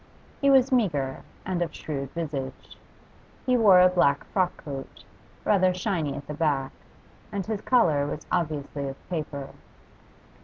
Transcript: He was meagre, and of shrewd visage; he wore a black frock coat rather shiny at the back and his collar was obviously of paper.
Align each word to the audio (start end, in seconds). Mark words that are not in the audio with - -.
He 0.41 0.49
was 0.49 0.71
meagre, 0.71 1.21
and 1.45 1.61
of 1.61 1.75
shrewd 1.75 2.09
visage; 2.13 2.75
he 3.45 3.55
wore 3.55 3.79
a 3.81 3.87
black 3.87 4.23
frock 4.23 4.57
coat 4.65 5.03
rather 5.45 5.75
shiny 5.75 6.15
at 6.15 6.25
the 6.25 6.33
back 6.33 6.71
and 7.31 7.45
his 7.45 7.61
collar 7.61 8.07
was 8.07 8.25
obviously 8.31 8.87
of 8.87 9.09
paper. 9.11 9.49